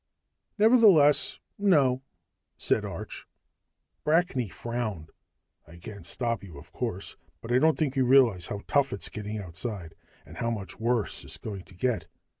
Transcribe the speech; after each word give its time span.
"Nevertheless, 0.57 1.39
no," 1.59 2.01
said 2.57 2.83
Arch. 2.83 3.27
Brackney 4.03 4.49
frowned. 4.51 5.11
"I 5.67 5.77
can't 5.77 6.07
stop 6.07 6.43
you, 6.43 6.57
of 6.57 6.71
course. 6.73 7.17
But 7.39 7.51
I 7.51 7.59
don't 7.59 7.77
think 7.77 7.95
you 7.95 8.03
realize 8.05 8.47
how 8.47 8.61
tough 8.67 8.93
it's 8.93 9.09
getting 9.09 9.37
outside, 9.37 9.93
and 10.25 10.37
how 10.37 10.49
much 10.49 10.79
worse 10.79 11.23
it's 11.23 11.37
going 11.37 11.65
to 11.65 11.75
get. 11.75 12.07